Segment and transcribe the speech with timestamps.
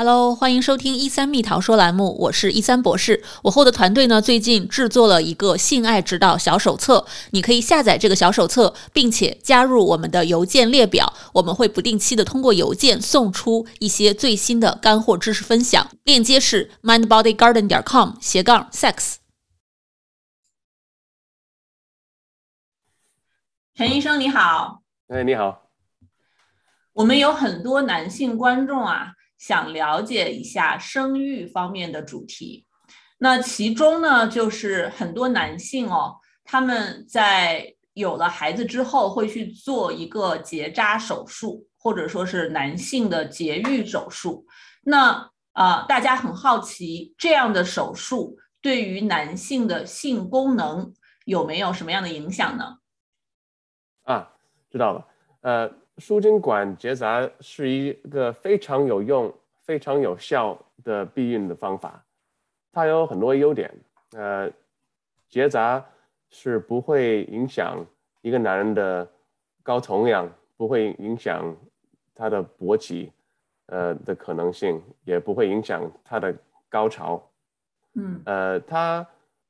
[0.00, 3.22] Hello，欢迎收听一三蜜桃说栏目，我是一三博士。
[3.42, 15.90] 我后的团队呢，最近制作了一个性爱指导小手册，你可以下载这个小手册，并且加入我们的邮件列表，我们会不定期的通过邮件送出一些最新的干货知识分享。
[16.04, 19.16] 链接是 mindbodygarden 点 com 斜杠 sex。
[23.74, 25.68] 陈医生你好，哎，你好，
[26.94, 29.12] 我们有很多男性观众啊。
[29.40, 32.66] 想了解一下生育方面的主题，
[33.16, 44.44] 那其中呢，就是很多男性哦，他们在有了孩子之后会去做一个结扎手术，或者说是男性的节育手术。
[44.82, 50.92] 那啊，大家很好奇，这样的手术对于男性的性功能
[51.24, 52.76] 有没有什么样的影响呢？
[54.02, 54.32] 啊，
[54.70, 55.06] 知道了，
[55.40, 55.80] 呃。
[56.00, 62.02] 输精管结扎是一个非常有用、非常有效的避孕的方法，
[62.72, 63.70] 它有很多优点。
[64.12, 64.50] 呃，
[65.28, 65.84] 结扎
[66.30, 67.84] 是不会影响
[68.22, 69.06] 一个男人的
[69.62, 71.54] 睾酮量，不会影响
[72.14, 73.12] 他的勃起，
[73.66, 76.34] 呃的可能性，也不会影响他的
[76.68, 77.22] 高潮。
[77.94, 79.06] 嗯，呃，它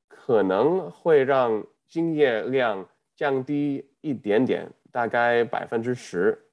[0.08, 4.68] 可能会让精液量降低一点点。
[4.92, 6.50] 大概百分之十，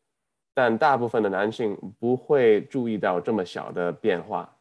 [0.53, 4.57] 但大部分的男性不会注意到这么小的变化。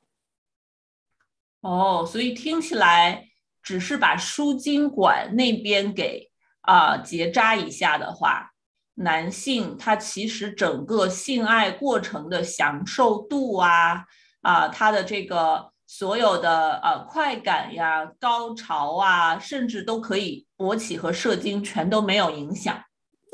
[1.61, 3.29] 哦，所以听起来
[3.63, 8.53] 只是把输精管那边给啊结扎一下的话，
[8.95, 14.05] 男性他其实整个性爱过程的享受度啊
[14.43, 22.81] 啊，他的这个所有的呃快感呀、高潮啊，甚至都可以勃起和射精全都没有影响。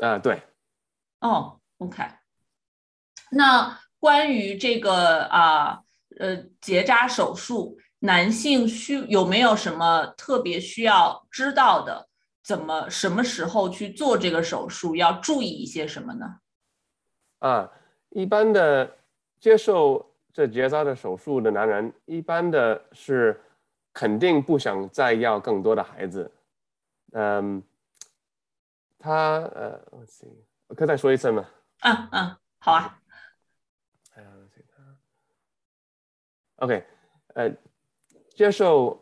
[0.03, 0.43] 啊，对，
[1.21, 2.03] 哦，OK。
[3.31, 5.81] 那关于这个啊，
[6.19, 12.09] 呃，结扎手术，男性需有没有什么特别需要知道的？
[12.43, 14.93] 怎么什么时候去做这个手术？
[14.93, 16.39] 要注意一些什么呢？
[17.39, 17.71] 啊，
[18.09, 18.97] 一般的
[19.39, 23.41] 接受这结扎的手术的男人，一般的是
[23.93, 26.29] 肯定不想再要更多的孩子。
[27.13, 27.63] 嗯。
[29.03, 29.77] 他呃，
[30.67, 31.45] 我可以再说一次吗？
[31.81, 32.97] 嗯嗯，好啊。
[36.55, 36.81] OK，
[37.33, 37.51] 呃，
[38.29, 38.97] 接受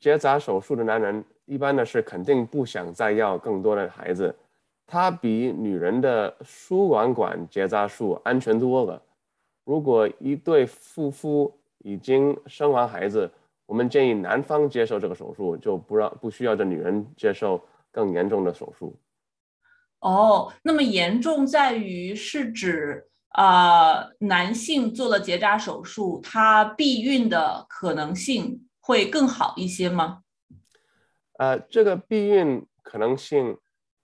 [0.00, 4.34] 结扎手术的男人，一般呢是肯定不想再要更多的孩子。
[4.86, 9.02] 他比女人的输卵管结扎术安全多了。
[9.64, 13.30] 如果一对夫妇已经生完孩子，
[13.66, 17.62] 我们建议男方接受这个手术，就不让不需要这女人接受
[17.92, 18.96] 更严重的手术。
[20.04, 30.20] 哦，那么严重在于是指啊，男性做了结扎手术，他避孕的可能性会更好一些吗？
[31.38, 33.56] 呃，这个避孕可能性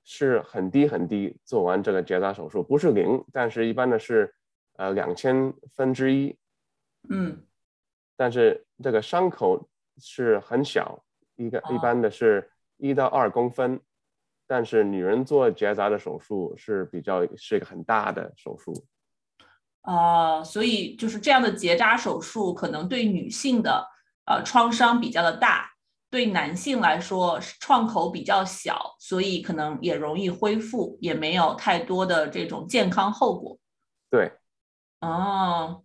[0.02, 4.34] 是很低很低，做完这个结扎手术不是零，但是一般的是
[4.78, 6.34] 呃两千分之一。
[7.10, 7.44] 嗯，
[8.16, 9.68] 但是这个伤口
[9.98, 11.04] 是很小，
[11.36, 13.78] 一个一般的是一到二公分。
[14.50, 18.74] 但是女人做结扎的手术是比较是一个很大的手术，
[19.82, 23.86] 啊，所以就是这样的结扎手术可能对女性的
[24.26, 25.70] 呃创伤比较的大，
[26.10, 33.56] 对男性来说创口比较小，所以可能也容易恢复，也没有太多的这种健康后果。
[34.10, 34.32] 对，
[35.00, 35.84] 哦，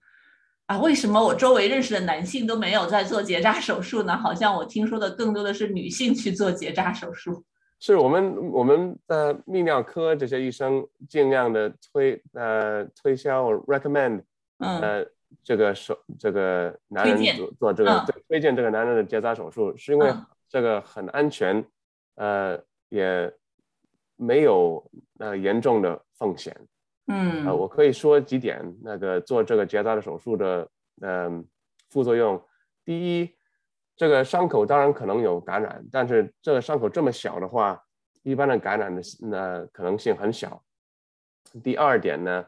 [0.65, 4.17] 啊，为什么我周围认识的男性都没有在做结扎手术呢？
[4.17, 7.45] 好像我听说的更多的是女性去做结扎手术。
[7.79, 14.23] 是我们我们的泌尿科这些医生尽量的推呃推销 recommend
[14.57, 15.05] 呃
[15.43, 20.11] 这个手这个男人做做这个推推荐这个男人的结扎手术，是因为
[20.47, 21.63] 这个很安全，
[22.15, 22.57] 呃
[22.89, 23.31] 也
[24.15, 26.55] 没有呃严重的风险。
[27.07, 30.67] 嗯，呃我可以说几点那个做这个结扎的手术的
[31.01, 31.45] 嗯
[31.89, 32.41] 副作用。
[32.85, 33.34] 第一。
[33.95, 37.81] 这个伤口当然可能有感染，但是这个伤口这么小的话，
[38.23, 40.61] 一般的感染的那可能性很小。
[41.63, 42.45] 第二点呢，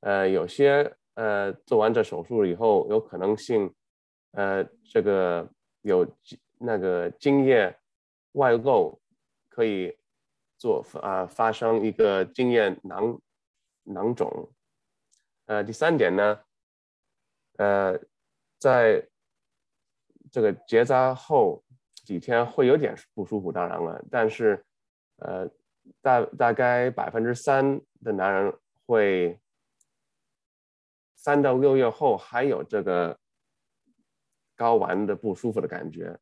[0.00, 3.74] 呃，有些呃做完这手术以后，有可能性，
[4.32, 5.50] 呃，这个
[5.82, 6.06] 有
[6.58, 7.76] 那个精液
[8.32, 9.00] 外漏，
[9.48, 9.98] 可以
[10.56, 13.20] 做啊发生一个精液囊
[13.82, 14.48] 囊肿。
[15.46, 16.40] 呃，第三点呢，
[17.56, 17.98] 呃，
[18.58, 19.04] 在
[20.34, 21.62] 这个结扎后
[21.94, 24.66] 几天会有点不舒服，当然了，但是，
[25.18, 25.48] 呃，
[26.02, 28.52] 大大概百分之三的男人
[28.84, 29.38] 会
[31.14, 33.16] 三到六月后还有这个
[34.56, 36.18] 睾丸的不舒服的感觉。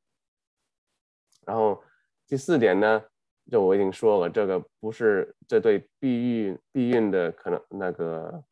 [1.47, 1.83] 然后
[2.27, 3.03] 第四点呢，
[3.51, 8.45] 就我已经说了，这个不是这对避孕避孕的可能那个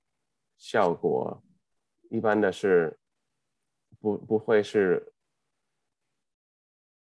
[0.56, 1.42] 效果，
[2.08, 2.98] 一般的是
[4.00, 5.12] 不不会是，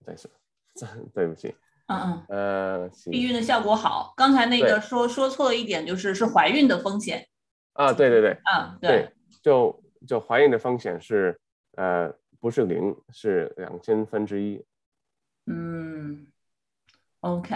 [0.05, 0.29] 再说，
[1.13, 1.55] 对不起。
[1.87, 4.13] 嗯嗯，呃，避孕的效果好。
[4.15, 7.27] 刚才那个说说错了一点，就是是怀孕的风险。
[7.73, 9.11] 啊，对对对，嗯，对，
[9.41, 11.37] 就就怀孕的风险是
[11.75, 14.63] 呃不是零，是两千分之一。
[15.47, 16.27] 嗯
[17.19, 17.55] ，OK，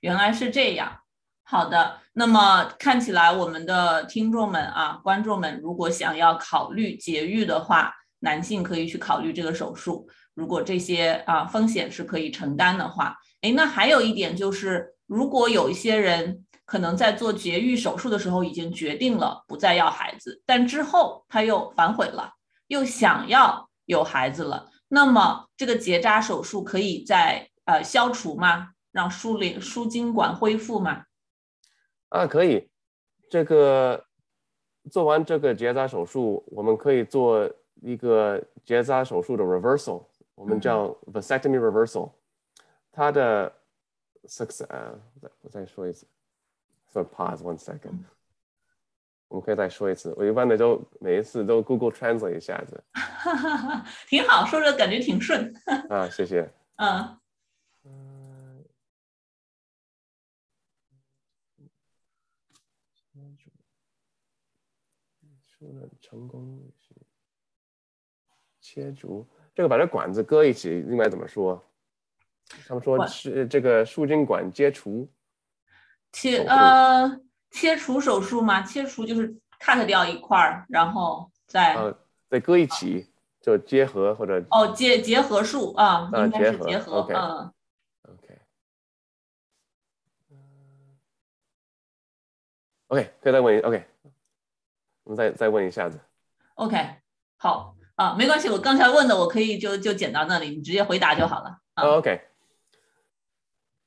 [0.00, 1.00] 原来是这样。
[1.42, 10.08] 好的，那么看起来我们的听众们啊，观众们，如果想要考虑节育的话，男性可以去考虑这个手术。
[10.34, 13.16] 如果这些啊风险是可以承担的话。
[13.42, 22.34] 哎，那还有一点就是，如果有一些人可能在做绝育手术的时候已经决定了不再要孩子，但之后他又反悔了，
[22.66, 28.72] 又想要有孩子了，那么这个结扎手术可以在呃消除吗？
[28.92, 31.04] 让输灵输精管恢复吗？
[32.10, 32.68] 啊，可以。
[33.30, 34.04] 这个
[34.90, 37.50] 做完这个结扎手术，我们可以做
[37.82, 40.04] 一个结扎手术的 reversal，
[40.34, 42.10] 我们叫 vasectomy reversal。
[42.92, 43.52] 它的
[44.24, 46.06] success，我再我再说一次
[46.86, 48.04] ，so pause one second，
[49.28, 50.14] 我们可以再说一次。
[50.16, 52.82] 我一般的都每一次都 Google Translate 一下子，
[54.08, 55.54] 挺好，说着感觉挺顺。
[55.88, 56.50] 啊，谢谢。
[56.76, 57.16] 嗯。
[66.00, 66.79] 成功是
[68.72, 71.60] 切除，这个把这管子搁一起，应该怎么说？
[72.68, 75.10] 他们说是这个输精管切除，
[76.12, 77.20] 切呃
[77.50, 78.62] 切除手术吗？
[78.62, 87.52] 切除就是 cut 掉一块儿，然后再呃再搁一起，就结合或者哦结结合术啊，应该是结合嗯。
[88.14, 88.38] OK。
[92.86, 93.84] OK，可以再问一 OK，
[95.02, 96.00] 我们再再问一下子。
[96.54, 96.76] OK，
[97.36, 101.60] 好啊，没关系，我刚才问的我可以就就剪到那里，你直接回答就好了。
[101.74, 102.18] 啊 OK。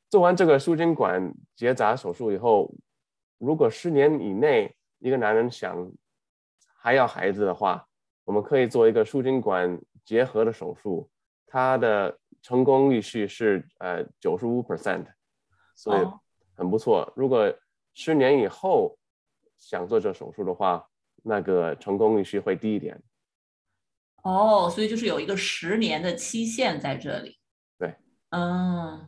[0.07, 2.71] 做完这个输精管结扎手术以后，
[3.39, 5.91] 如果十年以内一个男人想
[6.77, 7.87] 还要孩子的话，
[8.23, 11.09] 我们可以做一个输精管结合的手术，
[11.47, 15.07] 它的成功率是是呃九十五 percent，
[15.73, 16.07] 所以
[16.55, 17.11] 很不错。
[17.15, 17.51] 如果
[17.95, 18.95] 十年以后
[19.57, 20.87] 想做这手术的话，
[21.23, 23.01] 那个成功率是会低一点。
[24.23, 27.37] 哦，所以就是有一个十年的期限在这里。
[27.77, 27.95] 对，
[28.31, 29.07] 嗯。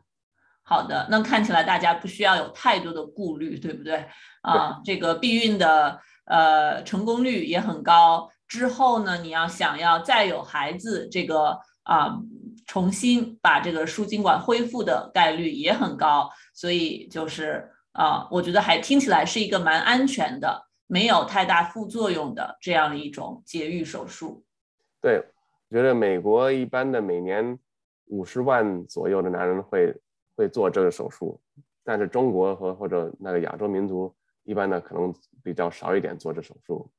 [0.67, 4.03] 好的，那看起来大家不需要有太多的顾虑，对不对
[4.41, 4.81] 啊？
[4.83, 8.31] 这个避孕的呃成功率也很高。
[8.47, 12.17] 之后呢，你要想要再有孩子，这个啊
[12.65, 16.31] 重新把这个输精管恢复的概率也很高。
[16.55, 24.43] 所以就是啊，我觉得还听起来是一个蛮安全的，没有太大副作用的这样一种节育手术。
[25.05, 25.23] 对，
[25.69, 27.59] 觉得美国一般的每年
[28.07, 29.95] 五十万左右的男人会。
[30.37, 31.39] 会做这个手术，
[31.81, 34.13] 但是中国和或者那个亚洲民族
[34.43, 36.91] 一般呢，可能比较少一点做这手术。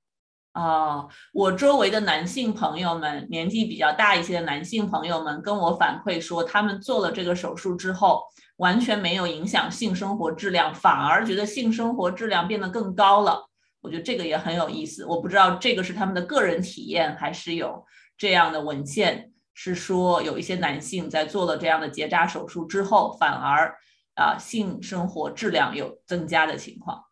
[0.54, 8.22] 哦，我周围的男性朋友们，年纪比较大一些的男性朋友们跟我反馈说，他们做了这个手术之后，
[8.56, 13.50] 完全没有影响性生活质量，反而觉得性生活质量变得更高了。
[13.86, 15.06] 我觉得这个也很有意思。
[15.06, 17.86] 我不知道这个是他们的个人体验，还是有
[18.18, 19.32] 这样的文献。
[19.58, 23.74] 是说有一些男性在做了这样的结扎手术之后，反而
[24.14, 27.02] 啊性生活质量有增加的情况。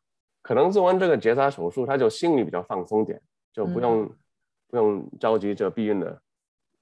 [0.43, 3.19] 可能做完这个结扎手术，他就心里比较放松点，
[3.51, 4.07] 就不用
[4.69, 6.21] 不用着急这避孕的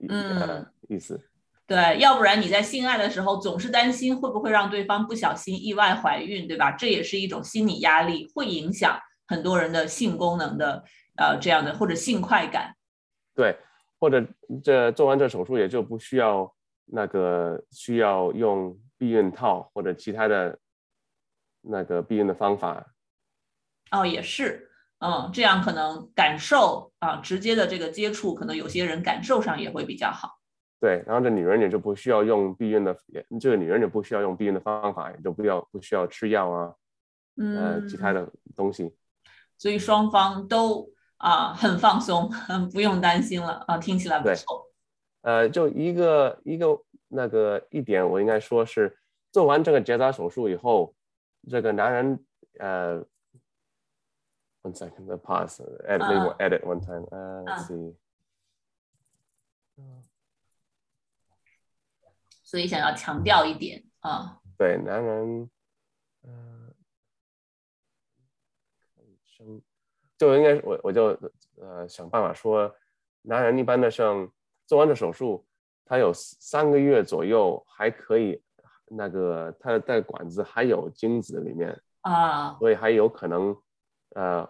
[0.09, 1.21] 嗯意思。
[1.65, 6.73] 对，要不然你在性爱的时候总是担心会不会让对方不小心意外怀孕，对吧？
[6.73, 10.85] 这也是一种心理压力，会影响很多人的性功能的
[11.17, 12.75] 呃这样的或者性快感。
[13.35, 13.57] 对。
[14.03, 14.21] 或者
[14.65, 16.53] 这做完这手术也就不需要
[16.87, 20.59] 那个需要用避孕套或者其他的
[21.61, 22.85] 那个避孕的方法。
[23.93, 30.41] 哦，也是，嗯，这样可能感受啊，直接的这个接触，可能有些人感受上也会比较好。
[30.81, 32.99] 对，然后这女人也就不需要用避孕的，
[33.41, 36.75] 这个女人也不需要用避孕的方法，也就不要不需要吃药啊，
[37.37, 38.93] 呃，其他的东西。
[39.63, 40.91] 所以双方都。
[41.23, 42.29] 啊，很放松，
[42.73, 44.69] 不用担心了啊，听起来不错。
[45.21, 46.77] 呃，就一个一个
[47.07, 48.99] 那个一点，我应该说是
[49.31, 50.97] 做完这个结扎手术以后，
[51.49, 52.27] 这个男人
[52.59, 52.99] 呃
[54.63, 57.95] ，one second，the pause，edit，edit one time，呃，let's see，
[62.43, 65.49] 所以想要强调一点啊，对，男人，
[66.25, 66.62] 嗯、
[69.45, 69.61] 生，
[70.19, 71.19] 就应该我我就
[71.61, 72.73] 呃想办法说，
[73.23, 74.31] 男人一般的像
[74.67, 75.45] 做完这手术，
[75.85, 78.41] 他有三个月左右还可以，
[78.87, 83.57] 那个他的管子还有精子里面，啊所以还有可能
[84.15, 84.49] 呃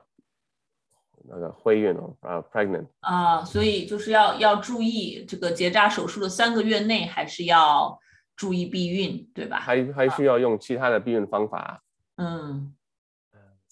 [1.24, 7.98] 那个怀孕哦，啊 pregnant，啊，所以就是要要注意这个结扎手术的三个月内，还是要
[8.34, 9.58] 注意避孕，对吧？
[9.58, 11.82] 还还需要用其他的避孕方法。
[12.16, 12.74] 嗯，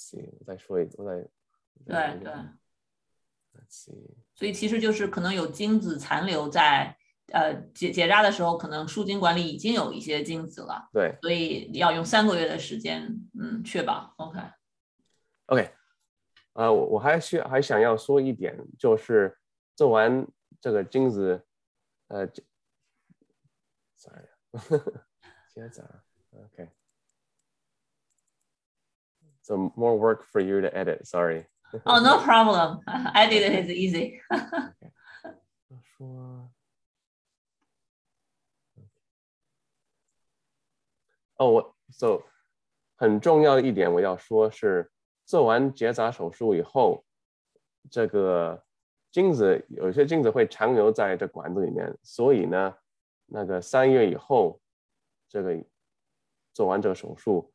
[0.01, 1.31] 行，我再说一个，我再
[1.85, 2.33] 对对
[3.53, 6.97] ，Let's see，所以其实就是可能有精子残留在
[7.33, 14.15] 呃结结扎的时候，可能输精管里已经有一些精子了，对所以要用三个月的时间，嗯，确保。
[14.17, 14.41] OK。
[15.47, 15.71] ，OK，
[16.55, 19.37] 呃，我我还需还想要说一点，就是
[19.77, 20.27] 做完
[20.61, 21.45] 这个精子，
[22.09, 22.43] 呃这
[23.97, 24.27] ，sorry，
[25.53, 26.03] 接着
[26.33, 26.71] ，OK。
[29.51, 31.09] So more work for you to edit.
[31.09, 31.45] Sorry.
[31.85, 32.79] Oh, no problem.
[32.87, 33.53] I did it.
[33.53, 34.21] It's easy.
[35.67, 36.53] 我说，
[41.37, 42.23] 哦，我 so
[42.95, 44.89] 很重要的一点我要说是，
[45.25, 47.05] 做完结扎手术以后，
[47.91, 48.63] 这个
[49.11, 52.77] 精子有些精子会残留在这管子里面，所以呢，
[53.27, 54.61] 那个三月以后，
[55.29, 55.61] 这个
[56.53, 57.53] 做完这个手术，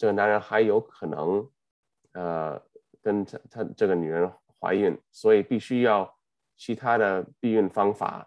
[0.00, 1.46] 这个男人还有可能，
[2.12, 2.58] 呃，
[3.02, 6.10] 跟他他这个女人怀孕，所以必须要
[6.56, 8.26] 其他的避孕方法，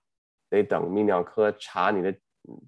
[0.51, 2.15] 得等泌尿科查你的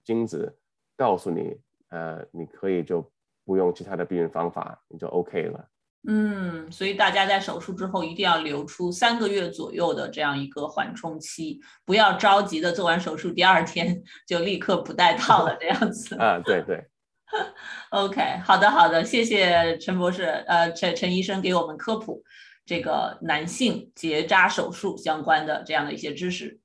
[0.04, 0.58] 精子，
[0.98, 1.56] 告诉你，
[1.90, 3.08] 呃，你可以就
[3.46, 5.70] 不用其他的避孕方法，你就 OK 了。
[6.08, 16.16] 嗯，所以大家在手术之后一定要留出三个月左右的这样一个缓冲期，不要着急的做完手术第二天 就立刻不带套了这样子。
[16.16, 16.84] 啊，对对，
[17.90, 22.24] OK，好的好的，谢谢陈博士，呃，陈陈医生给我们科普
[22.66, 26.60] 这个男性结扎手术相关的这样的一些知识。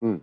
[0.00, 0.20] 嗯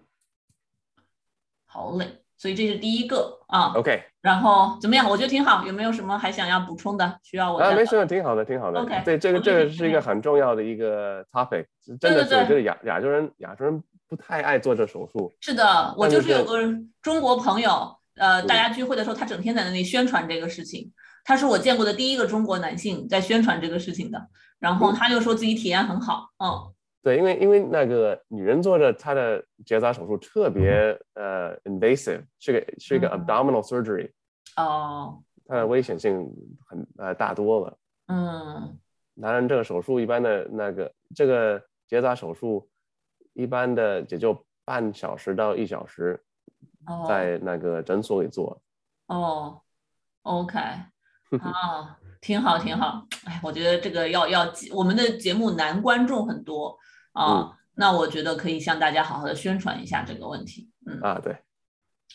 [1.65, 3.71] 好嘞，所以这是第一个啊。
[3.75, 5.09] ，OK，然后怎么样？
[5.09, 5.65] 我觉得挺好。
[5.65, 7.19] 有没有什么还想要补充的？
[7.23, 8.81] 需要我啊，再没事，挺好的，挺好的。
[8.81, 15.33] OK，对，这个这个是一个很重要的一个 topic，真对的是我对觉得亚亚洲人亚洲人不太爱做这手术。
[15.39, 16.59] 是的，我就是是有个
[17.01, 20.91] 中国朋友，呃，嗯大家聚会的时候，他整天在那里宣传这个事情。
[21.23, 24.27] 他是我见过的第一个中国男性在宣传这个事情的，
[24.57, 34.09] 然后嗯他就说自己体验很好，嗯，对，因为因为那个女人做的她的结扎手术特别呃 invasive，是个是一个嗯 abdominal surgery，
[34.57, 36.27] 哦，它的危险性
[36.65, 37.77] 很呃大多了。
[38.07, 38.79] 嗯，
[39.13, 42.67] 男人这个手术一般的那个这个结扎手术，
[43.33, 46.19] 一般的也就半小时到一小时，
[46.87, 48.61] 哦，在那个诊所里做。
[49.07, 49.61] 哦
[50.23, 53.05] ，OK，啊，挺好，挺好。
[53.25, 56.77] 哎，我觉得这个要要，我们的节目男观众很多。
[57.13, 57.57] 啊，嗯。
[57.73, 60.69] 那我觉得可以向大家好好的宣传一下这个问题。
[60.85, 60.99] 嗯。
[61.01, 61.37] 啊，对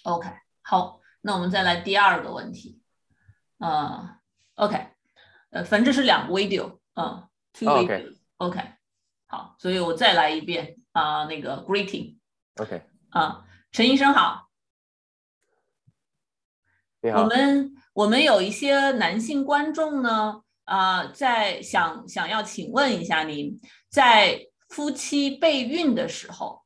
[0.04, 0.28] ，，OK，
[0.62, 2.80] 好，那我们再来第二个问题。
[3.58, 4.08] 嗯
[4.54, 4.88] ，OK，
[5.50, 8.60] 呃，反正这是两个 video，嗯，two 哦 video，OK，、
[9.26, 10.76] 好，所以我再来一遍。
[10.92, 12.16] 啊、那个 greeting
[12.56, 14.45] OK，啊，陈医生好。
[17.14, 23.58] 我们我们有一些男性观众呢，啊、在想想要请问一下您，
[23.88, 26.62] 在夫妻备孕的时候，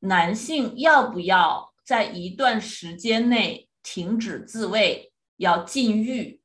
[0.00, 6.40] 男性要不要在一段时间内停止自慰，要禁欲，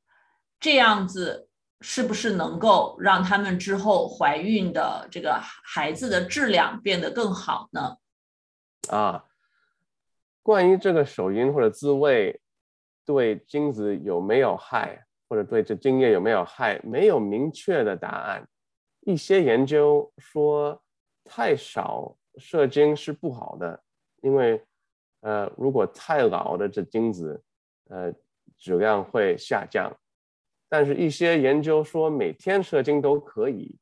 [0.58, 1.48] 这样子
[1.80, 7.96] 是不是能够让他们之后怀孕的这个孩子的质量变得更好呢？
[8.88, 9.24] 啊，
[10.42, 12.40] 关于这个手淫或者自慰
[13.08, 18.46] 对精子有没有害，或者对这精液有没有害，没有明确的答案。
[19.00, 20.78] 一些研究说，
[21.24, 23.82] 太少射精是不好的，
[24.20, 24.62] 因为
[25.22, 27.42] 呃，如果太老的这精子，
[27.88, 28.12] 呃，
[28.58, 29.90] 质量会下降。
[30.68, 33.74] 但是，一些研究说每天射精都可以。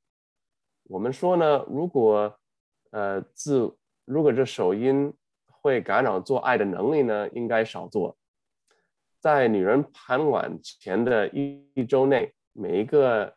[0.84, 2.32] 我们说呢，如果
[2.92, 5.12] 呃自如果这手淫
[5.50, 8.16] 会干扰做爱的能力呢，应该少做。
[9.26, 13.34] 在女人排卵前的一一周内，每一个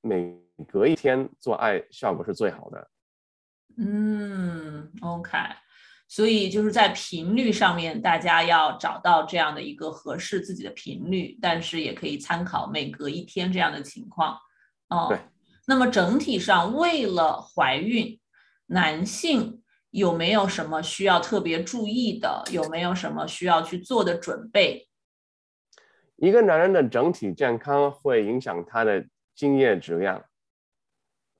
[0.00, 2.90] 每隔一天做爱效果是最好的。
[3.76, 5.38] 嗯，OK，
[6.08, 14.36] 所以就是在频率上面，大家要找到这样的一个合适自己的频率，但是也可以参考每隔一天这样的情况。
[14.88, 15.20] 哦，对。
[15.68, 18.18] 那么整体上，为了怀孕，
[18.66, 22.42] 男性有没有什么需要特别注意的？
[22.50, 24.87] 有没有什么需要去做的准备？
[26.18, 30.24] 一个男人的整体健康会影响他的精液质量。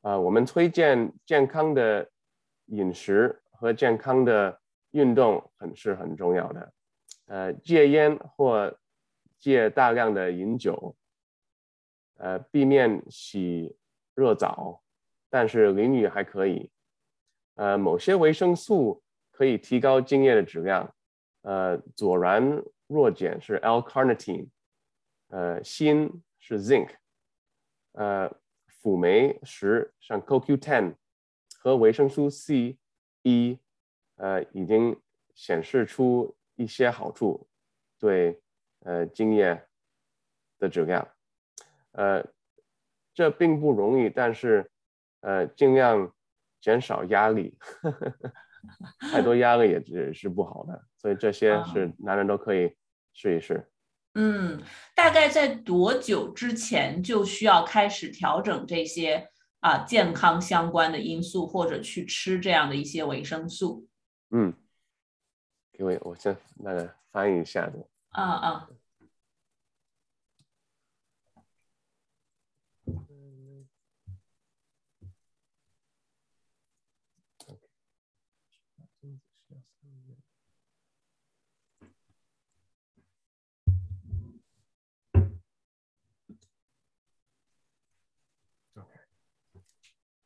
[0.03, 2.09] 啊，我们推荐健康的
[2.67, 4.61] 饮食和健康的
[4.93, 6.73] 运动很是很重要的。
[7.27, 8.79] 呃，戒烟或
[9.41, 10.95] 戒大量的饮酒。
[12.19, 13.77] 呃，避免洗
[14.15, 14.81] 热澡，
[15.29, 16.71] 但是淋浴还可以。
[17.57, 20.95] 呃，某些维生素可以提高精液的质量。
[21.43, 24.49] 呃，左芫弱碱是 L-carnitine，
[25.29, 26.91] 呃，锌是 zinc，
[27.93, 28.31] 呃，
[28.67, 30.95] 辅酶十像 CoQ10
[31.59, 32.79] 和维生素 C、
[33.23, 33.59] E，
[34.17, 35.01] 呃，已经
[35.35, 37.49] 显示出一些好处，
[37.99, 38.41] 对
[38.81, 39.67] 呃精液
[40.59, 41.07] 的质量。
[41.93, 42.25] 呃，
[43.15, 44.71] 这并不容易，但是
[45.21, 46.13] 呃，尽量。
[46.61, 47.57] 减少压力，
[49.13, 52.77] 太多压力也也是不好的，所以这些是男人都可以
[53.13, 53.65] 试一试。
[54.15, 54.63] 嗯，
[54.95, 59.29] 大概在多久之前就需要开始调整这些
[59.61, 63.87] 啊健康相关的因素，或者去吃这样的一些维生素？
[64.31, 64.53] 嗯，
[65.73, 67.87] 给我我先那个翻译一下的。
[68.11, 68.69] 啊啊。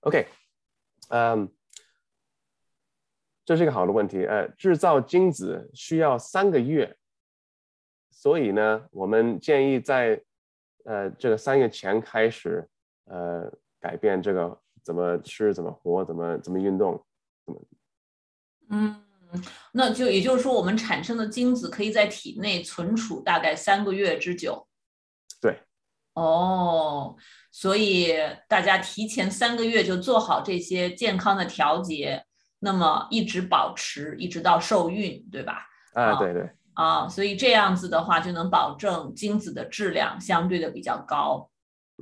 [0.02, 0.26] OK，
[1.10, 1.48] 嗯，
[3.44, 4.24] 这是一个好的问题。
[4.24, 6.96] 呃，制造精子需要三个月，
[8.10, 10.20] 所以呢，我们建议在
[10.84, 12.68] 呃这个三月前开始，
[13.04, 17.06] 呃，改变这个怎么吃、怎么活、怎么怎么运动，
[18.70, 19.00] 嗯，
[19.72, 24.66] 那就也就是说，我们产生的精子可以在体内存储大概三个月之久。
[26.14, 26.22] 对。
[26.22, 27.16] 哦。
[27.50, 28.14] 所以
[28.48, 32.24] 大家提前三个月就做好这些健康的调节，
[32.60, 35.66] 那么一直保持，一直到受孕，对吧？
[35.94, 36.50] 啊，对对。
[36.74, 41.50] 啊，所以这样子的话，就能保证精子的质量相对的比较高。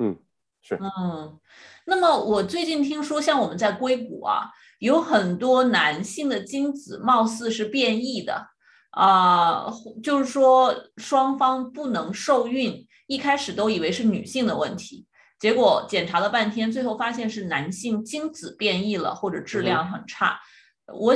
[0.00, 0.16] 嗯，
[0.62, 0.76] 是。
[0.76, 1.40] 嗯，
[1.86, 8.46] 那么我最近听说，像我们在硅谷啊，有很多男性的精子貌似是变异的，
[8.92, 9.66] 啊，
[10.00, 15.04] 就是说双方不能受孕，一开始都以为是女性的问题。
[15.36, 20.38] 结果检查了半天，最后发现是男性精子变异了，或者质量很差。
[20.86, 21.12] 我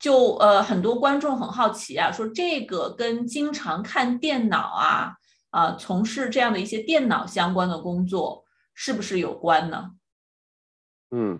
[0.00, 5.14] 就呃很多观众很好奇啊，说这个跟经常看电脑啊
[5.50, 9.92] 啊从事这样的一些电脑相关的工作是不是有关呢？
[11.12, 11.38] 嗯，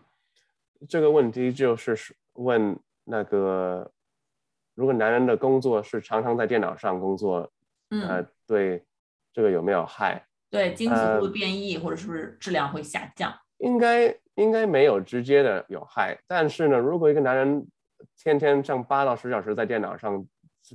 [0.88, 1.98] 这个问题就是
[2.34, 3.90] 问那个，
[4.74, 7.50] 如果男人的工作是常常在电脑上工作，
[7.90, 8.87] 呃，对
[9.38, 10.20] 这个有没有害？
[10.51, 13.33] 对精子会变异，或者是不是质量会下降？
[13.59, 17.64] 应该应该没有直接的有害，但是呢，如果一个男人
[18.16, 20.27] 天天上八到十小时在电脑上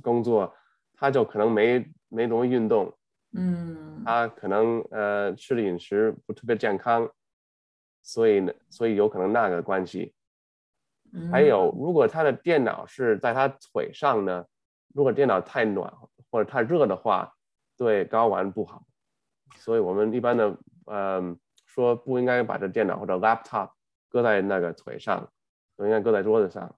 [0.02, 0.50] 工作，
[0.94, 2.90] 他就可能没没怎么运动，
[3.36, 7.06] 嗯，他可能呃吃的饮食不特别健康，
[8.02, 10.14] 所以呢，所以有可能那个关系。
[11.30, 14.42] 还有，如果他的电脑是在他腿上呢，
[14.94, 15.92] 如果电脑太暖
[16.30, 17.30] 或者太热的话，
[17.76, 18.84] 对睾丸不好。
[19.56, 20.56] 所以我们一般的，
[20.86, 23.70] 嗯，说不应该把这电脑或者 laptop
[24.08, 25.28] 搁在那个腿上，
[25.78, 26.74] 应该搁在桌子上。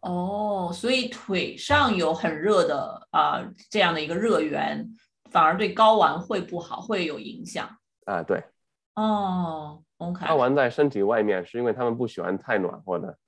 [0.00, 4.86] 哦，所以腿上有很热的啊，这样的一个热源，
[5.30, 7.68] 反而对睾丸会不好，会有影响。
[8.04, 8.44] 啊，对。
[8.94, 10.26] 哦，OK。
[10.26, 13.18] 睾丸在身体外面，是因为他们不喜欢太暖和的。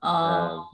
[0.00, 0.66] 哦。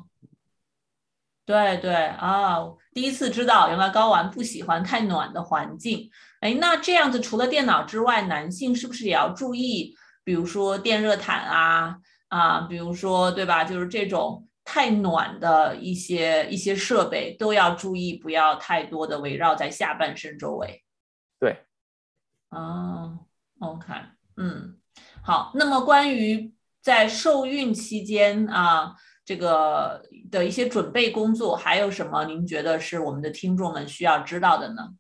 [1.49, 2.59] 对对啊，
[2.93, 6.11] 第一次知道原来睾丸不喜欢太暖的环境。
[6.41, 9.97] 哎，那这样子除了电脑之外，男性是不是也要注意？
[10.25, 11.97] 比如说电热毯啊
[12.29, 13.65] 啊，比如说对吧？
[13.65, 20.85] 就是这种太暖的一些一些设备都要注意，不要太多的围绕在下半身周围。
[21.41, 21.65] 对。
[22.51, 23.21] 哦
[23.61, 23.87] ，OK，
[24.37, 24.77] 嗯，
[25.23, 25.53] 好。
[25.55, 28.97] 那么关于在受孕期间啊。
[29.29, 32.25] 这个的一些准备工作还有什么？
[32.25, 34.95] 您觉得是我们的听众们需要知道的呢？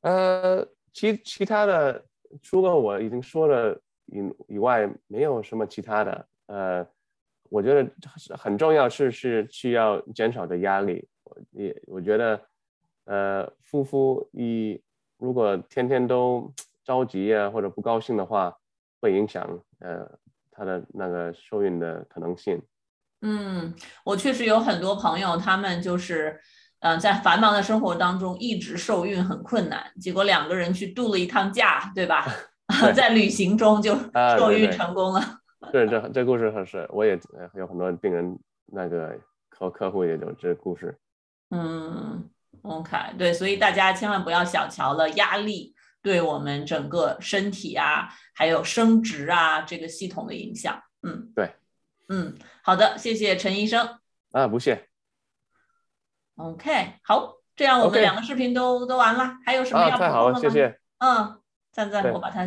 [0.00, 2.02] 呃，其其他的
[2.40, 6.26] 除了我已经说了以以外，没有什么其他的。
[6.46, 6.86] 呃，
[7.50, 7.92] 我觉得
[8.38, 11.06] 很重要是是需要减少的压力。
[11.24, 12.40] 我也我觉得，
[13.04, 14.82] 呃，夫妇一
[15.18, 16.50] 如果天天都
[16.82, 18.56] 着急啊或者不高兴的话，
[19.02, 20.10] 会影响呃。
[20.56, 22.62] 他的那个受孕的可能性，
[23.20, 26.40] 嗯，我确实有很多朋友，他们就是，
[26.80, 32.26] 嗯，在繁忙的生活当中一直受孕很困难，结果两个人去度了一趟假，对吧？
[32.96, 33.94] 在旅行中就
[34.38, 35.22] 受孕成功了。
[35.70, 37.18] 对，这这故事很是，我也
[37.54, 38.38] 有很多病人
[38.72, 39.16] 那个
[39.48, 40.98] 客客户也有这故事。
[41.50, 42.28] 嗯
[42.62, 45.75] ，OK，对，所以大家千万不要小瞧了压力
[46.06, 50.80] 对我们整个身体啊，还有生殖啊这个系统的影响。
[51.02, 51.52] 嗯，对。
[52.08, 53.98] 嗯，好的，谢谢陈医生。
[54.30, 54.86] 啊，不谢。
[56.36, 60.06] OK，好，这样我们两个视频都都完了，还有什么要补充的吗？
[60.06, 60.78] 太好了，谢谢。
[60.98, 61.40] 嗯，
[61.72, 62.44] 赞赞，我把它。